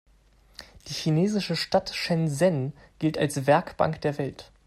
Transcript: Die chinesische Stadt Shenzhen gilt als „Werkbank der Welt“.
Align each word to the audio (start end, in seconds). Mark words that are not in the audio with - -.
Die 0.87 0.95
chinesische 0.95 1.55
Stadt 1.55 1.91
Shenzhen 1.93 2.73
gilt 2.97 3.19
als 3.19 3.45
„Werkbank 3.45 4.01
der 4.01 4.17
Welt“. 4.17 4.49